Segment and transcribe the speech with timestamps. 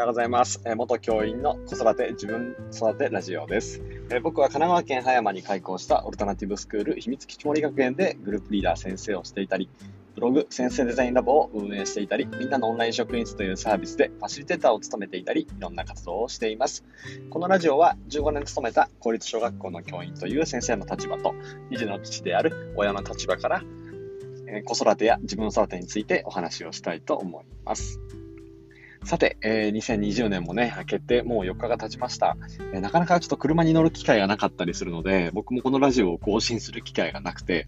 [0.00, 0.62] ようございます。
[0.64, 9.68] え、元教員の子育て自分育てラジオです、え、僕は神奈川県葉山に開校したオルタナティブスクール秘密基地森学園でグループリーダー先生をしていたり、
[10.14, 16.82] ブログ先生デザインラボを運営していたり、みんなのオンライン職員室というサービスでファシリテーターを務めていたり、いろんな活動をしています。
[17.28, 21.34] このラジオは15年勤めた公立小学校の教員という先生の立場と、
[21.70, 23.62] 二児の父である親の立場から、
[24.48, 28.00] え、子育てや自分育てについてお話をしたいと思います。
[29.04, 32.36] さて、えー、2020年もね、明けてもう4日が経ちました、
[32.72, 37.66] えー、なかなかちょっと車に乗る機会がなかったりするので、僕もこのラジオを更新する機会がなくて、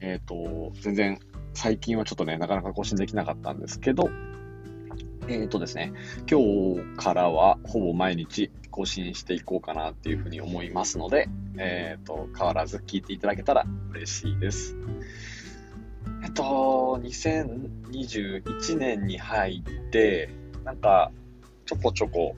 [0.00, 1.20] えっ、ー、と、全然
[1.54, 4.10] 最近はちょっとね、なかなか更新できなかったんですけど、
[5.26, 5.92] えっ、とですね、
[6.30, 14.76] 今日からはほぼ毎日更新していこうかなっていうふうに思いますので、えっ、と、変わらず聞いていただけたら嬉しいです。
[16.22, 21.10] えっと、2021年に入って、なんか、
[21.66, 22.36] ちょこちょこ、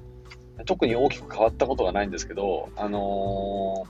[0.65, 3.89] 特に大きく変わったことがないんですけど、あのー、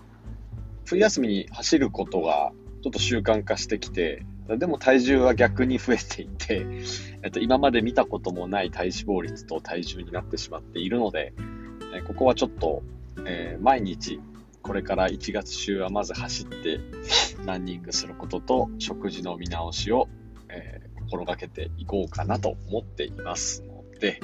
[0.84, 6.66] 冬休みに走ることがちょっと習慣化してきて、でも体重は逆に増えていて、
[7.22, 11.32] えっと、今まで見たこともない体脂肪率と体重になってしまっているので、
[11.94, 12.82] えここはちょっと、
[13.24, 14.20] えー、毎日、
[14.62, 16.80] これから1月週はまず走って
[17.44, 20.08] ランニングすることと食事の見直しを、
[20.48, 23.64] えー、心がけていこうかなと思っています。
[23.98, 24.20] で、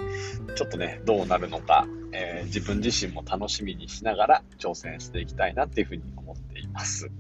[0.55, 7.11] ちょっとね、どうなるのか、えー、自分自身も楽しみにしながら挑戦していきたいなっていうふうに思っています。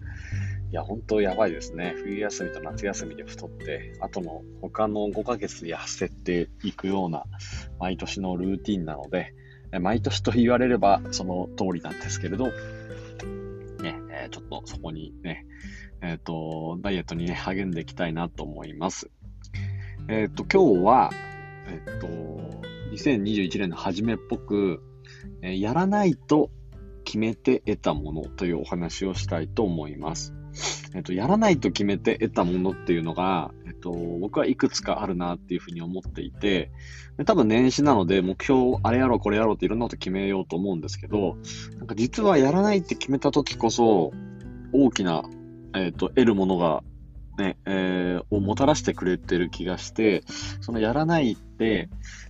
[0.70, 1.94] いや、本当やばいですね。
[1.97, 7.25] 冬休みと夏休みで太って、あとの他の5ヶ月で痩せていくような
[7.78, 9.34] 毎年のルーティンなので、
[9.81, 15.47] 毎年と言われればその通りなんですけれど、ね、え、ちょっとそこにね、
[16.00, 19.11] えっ、ー、と、ダイエットにね、励んでいきたいなと思います。
[20.09, 21.11] えっ、ー、と、今日は、
[21.69, 22.09] えっと、
[22.92, 24.82] 2021年の初めっぽく、
[25.42, 26.50] えやらないと
[27.04, 30.34] 決めて得たものというお話をしたいと思います。
[30.94, 36.70] えっと、やらないと決めて得たものっていうのが、えっと、僕はいくつかあるなっていうふうに思っていて、
[37.25, 41.36] 多分年始なので目標、あれやろう、これやろうっていろんなこと決めようと思うんですけど、
[41.78, 44.12] なんか実はやらないって決めた時こそ、
[44.72, 45.22] 大きな、
[45.74, 46.82] えっと、得るものが
[47.38, 50.22] ね、えー、をもたらしてくれてる気がして、
[50.60, 51.88] そのやらないって、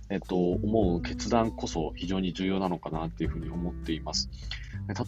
[0.09, 4.29] えっと、思う決断こそ非常に重要なのかなっていうふうに思っています。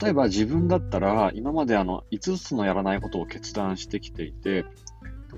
[0.02, 4.66] 例えば自分だったら、今まであの、5つのやらないことを決断してきていて、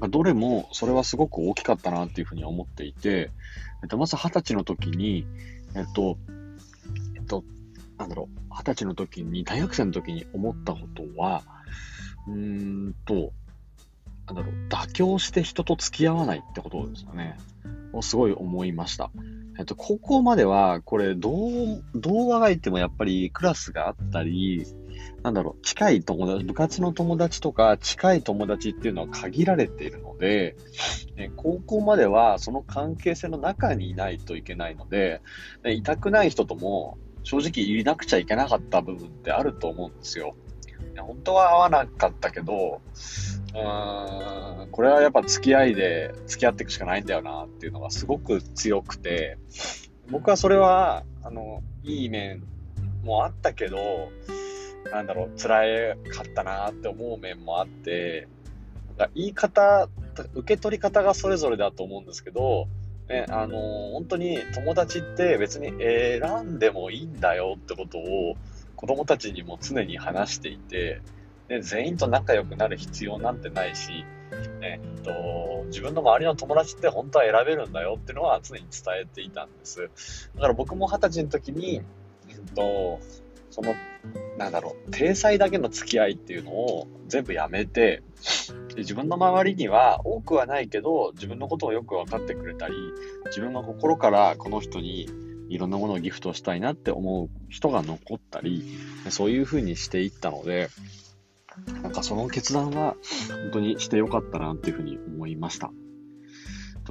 [0.10, 3.32] どれもそれはすごく大きかったなっていうふうに思っていて、
[3.84, 5.26] えっと、まず20歳の時に、
[5.76, 6.18] えっと、
[7.16, 7.44] えっと、
[7.98, 11.44] なんだろう、20歳の時に、大学生の時に思ったことは、
[12.28, 13.34] うーんと、
[14.28, 17.38] なんだろう、妥協して人と付き合わないってことですよね。
[17.94, 19.10] をすごい思いました。
[19.58, 24.66] えっと、高校までは、これ、どう、どうあがいてもやっぱりクラスがあったり、
[25.24, 30.56] なんだろう、近い友達、部活の友達とか近い友達っていうのは限られているので、
[31.16, 35.22] え高校まではその関係性の中にいないといけないので、
[35.66, 40.36] いたくない人とも正直いなくちゃいけなかった部分ってあると思うんですよ。
[40.98, 42.82] 本当は合わなかったけど、
[43.64, 49.38] うん、これはやっぱ付き合いで付き合っていくしかないんだよなっていうのがすごく強くて、
[50.10, 52.44] 僕はそれは、あの、いい面
[53.04, 53.78] もあったけど、
[54.92, 58.28] なんだろう、辛かったなって思う面もあって、
[58.98, 59.90] なんか言い方、
[60.34, 62.68] 受け取り方がそれぞれだと思うんですけど、
[63.10, 63.58] ね、あの
[63.94, 68.36] 本当に友達って別に選んでもいいんだよってことを
[68.76, 71.02] 子供たちにも常に話していて、
[71.48, 74.06] で全員と仲良くなる必要なんてないし、
[74.62, 78.70] えっと、自分の周りの友達って本当は選べるんだよっていうのは常に伝
[79.04, 80.30] えていたんです。
[80.36, 81.82] だから僕も二十歳の時に、
[82.30, 83.00] えっと、
[83.50, 83.74] その、
[84.38, 88.04] なんだろう、体裁だけの付き合いっていうのを全部やめて、
[88.76, 92.76] 自分の周りには多くはないけど、自分のことをよく分かってくれたり、
[93.28, 95.10] 自分が心からこの人に
[95.50, 98.78] いろんなものをギフトしたいなって思う人が残ったり、
[99.10, 100.70] そういう風にしていったので、
[101.82, 102.96] なんかその決断は
[103.30, 105.72] 本当にしてよかったなっていうふうに思いました。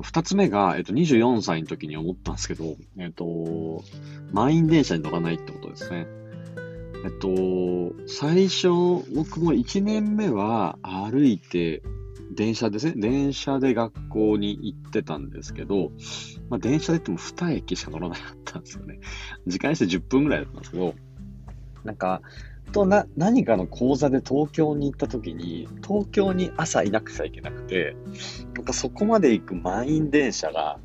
[0.02, 3.82] 二つ目が、えっと、24歳の時に思ったんですけど、えっと、
[4.32, 6.06] 満員電車に乗らないってことですね。
[7.04, 7.28] えっと、
[8.06, 8.68] 最初、
[9.14, 11.82] 僕も1年目は歩いて、
[12.34, 12.94] 電車ですね。
[12.96, 15.92] 電車で学校に行ってたんですけど、
[16.50, 18.98] まあ、電車で言っても2駅しか乗らなかったんですよね。
[19.46, 20.94] 時間して10分ぐらいだったんですけど、
[21.84, 22.20] なんか、
[22.72, 27.96] とな何かの講座で東京に行った時に、東京に朝いなくちゃいけなくて、
[28.54, 30.78] なんかそこまで行く満員電車が、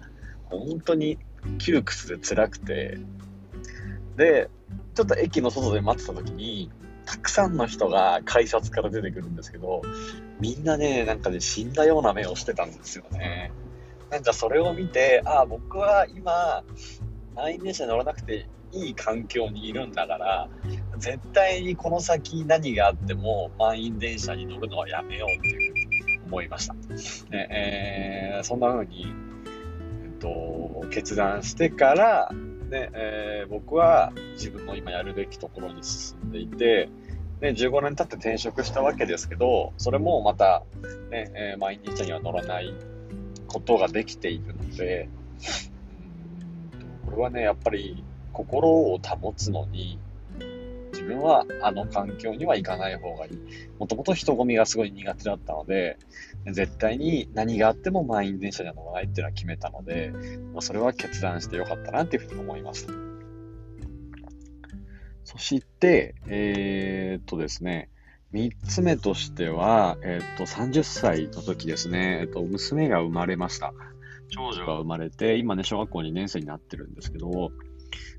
[0.45, 1.17] 本当に
[1.57, 2.97] 窮屈で辛くて、
[4.17, 4.49] で、
[4.93, 6.71] ちょっと駅の外で待ってた時に、
[7.05, 9.81] たくさんの人が改札から出てくるんですけど、
[10.39, 13.51] みんなね、なんかね、死んだような目をしてたんですよね。
[14.09, 16.63] なんかそれを見て、ああ、僕は今、
[17.35, 20.49] 満員電車に乗らなくていい環境にいるんだから、
[20.97, 26.73] 絶対にこの先何があっても満員電車に乗るのはやめようっていうふうに思いました。
[26.73, 29.13] ねえー、そんな風に、
[30.03, 32.31] えっと、決断してから、
[32.69, 36.89] ねえー、僕は自分の今やるべきところに進んでいて、
[37.41, 40.63] で、15年経って転職したわけですけど、それもまた、
[41.09, 42.73] ね、えー、毎日には乗らない
[43.47, 45.09] ことができているので、
[47.05, 48.03] これはね、やっぱり
[48.33, 49.99] 心を保つのに、
[50.91, 53.31] 自分はあの環境には行かない方がいい。
[53.79, 55.97] もともと人混みがすごい苦手だったので、
[56.51, 60.13] 絶対に何があっても満員電車には乗らないっていうのは決めたので、
[60.53, 62.87] まあ、それは決断してよかったなっていうふうに思います。
[65.23, 67.89] そして、えー、っとですね、
[68.31, 73.73] 三つ目としては、えー、っと、30歳の時ですね、え、っと、娘が生まれました。
[74.29, 77.51] 長女が生まれて、今ね、小学校2年生になってるんですけど、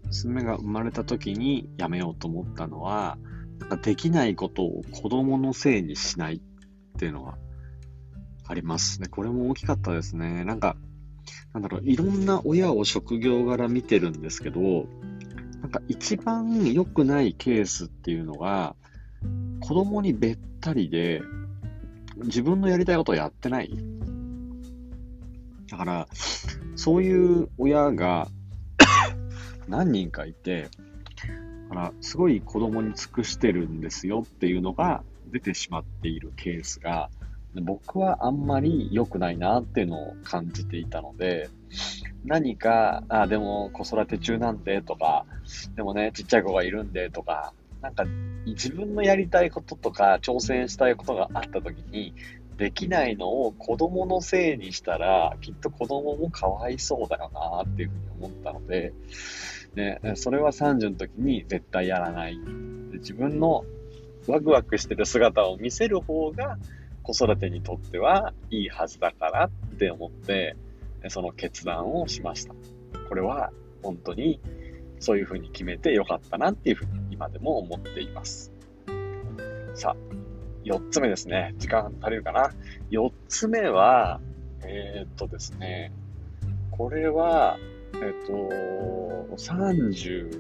[0.07, 3.19] 娘が生まれた時にやめようと思ったのは、
[3.59, 6.41] なんかできないことを子供のせいにしないっ
[6.99, 7.39] ていうのが
[8.47, 9.09] ありますね。
[9.09, 10.45] これも大きかったですね。
[10.45, 10.77] なんか、
[11.53, 14.61] なんだろう、いろんな親を職業柄見てるんですけど、
[15.61, 18.75] なんか一番良くないケースっていうのが、
[19.61, 21.23] 子供にべったりで、
[22.25, 23.71] 自分のやりたいことをやってない。
[25.71, 26.09] だから、
[26.75, 28.29] そういう親が
[29.69, 30.69] 何人かいて、
[31.73, 37.09] からすごい子供に尽くしてるんですよっていうのが出てしまっているケースが、
[37.55, 41.49] 僕はあんまり良くないなっていうのを感じていたので、
[42.25, 45.25] 何か、あ、でも子育て中なんでとか、
[45.75, 48.05] でもね、ちっちゃい子がいるんでとか、なんか
[48.47, 52.15] 自分のやりたいこととか挑戦したいことがあった時に、
[52.57, 58.93] できないのを子供のせいにしたら、きっと子供もかわいそうだよなっていうふうに思ったので、
[59.75, 62.37] ね、それは30の時に絶対やらない。
[62.37, 63.65] 自分の
[64.27, 66.59] ワクワクしてる姿を見せる方が
[67.03, 70.57] 子育てにとってはいいはずだからって思って、
[71.09, 72.55] その決断をしました。
[73.09, 73.51] これは
[73.83, 74.41] 本当に
[75.01, 78.53] そういうふうに決めてよかったなっていうふうに今でも思っています。
[79.75, 80.22] さあ、
[80.65, 81.55] 4つ目ですね。
[81.59, 82.53] 時間足りるかな
[82.91, 84.21] ?4 つ目は、
[84.65, 85.93] えー、っとですね、
[86.71, 87.59] これは、
[87.95, 88.33] えっと、
[89.37, 90.31] 35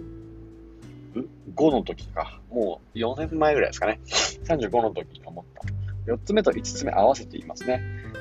[1.70, 2.40] の時か。
[2.50, 4.00] もう4年前ぐらいですかね。
[4.44, 5.62] 35の時に思った。
[6.12, 7.80] 4つ目と5つ目合わせて言いますね。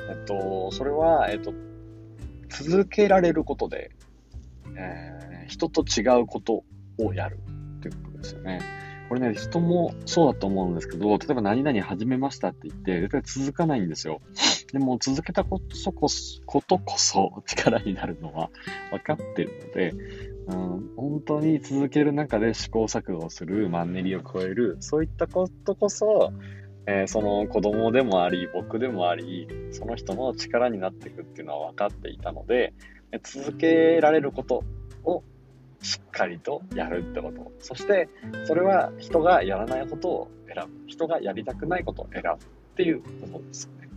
[0.10, 1.54] えっと、それは、えっと、
[2.50, 3.90] 続けられることで、
[4.76, 6.64] えー、人と違うこと
[7.00, 7.40] をやる
[7.78, 8.62] っていうことですよね。
[9.12, 14.22] これね、人もそうだと思うんですけど、例えば何々始めましたって言って、絶対続かないんですよ。
[14.72, 16.08] でも続けたことそこ
[16.46, 18.50] ことこそ力になるのは
[18.90, 19.94] 分かってるので、
[20.48, 26.32] うん、本当に続ける中で試行錯誤する、マンネリを超える、そういったことこそ、
[26.86, 32.74] えー、その子供でもあり、僕でもあり、その人の力になっていくっていうのは分かっていたので、
[33.24, 34.64] 続けられること
[35.04, 35.26] を
[35.82, 37.52] しっかりとやるってこと。
[37.60, 38.10] そして、
[38.46, 40.88] それは人がやらないことを選ぶ。
[40.88, 42.38] 人がやりたくないことを選ぶっ
[42.76, 43.90] ていうことですよね。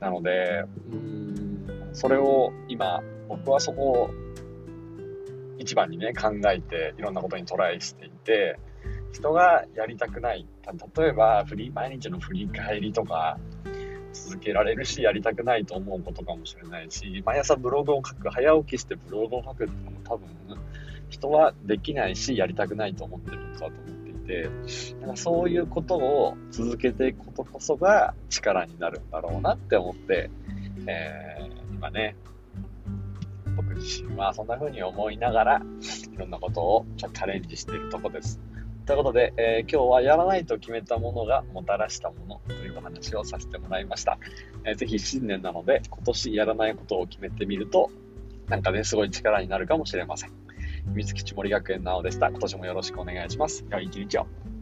[0.00, 4.10] なので、うん、それを今、僕はそこを
[5.58, 8.58] 一番にね、考えていろんなことにトライしていて、
[9.12, 10.46] 人がやりたくない。
[10.96, 13.38] 例えば、フリー毎日の振り返りとか、
[14.16, 20.28] 続けられるし、やりたくないと思うことかもしれないし、毎朝ブログを書く、早起きしてブログを書くっていうのも多分、
[21.08, 24.50] 人はできないし、やりたくないと思ってることだと思っていて、
[25.00, 30.30] なんかそういうことを続けていくことこそが力になるんだろうなって思って、
[30.86, 32.16] えー、今ね、
[33.56, 35.62] 僕自身はそんな風に思いながら、
[36.12, 38.40] いろんなことをチャレンジしているとこです。
[38.86, 44.18] ということで、えー、今日はやらないと決めたものがもたらしたものというお話をさせてもらいました。
[44.64, 47.90] えー、ぜひ新年なので、今年やらないことを決めてみると、
[48.48, 50.30] なんかね、すごい力になるかもしれません。
[50.90, 52.28] 秘密基地森学園なおでした。
[52.28, 53.64] 今年もよろしくお願いします。
[53.68, 54.55] 良い一日を。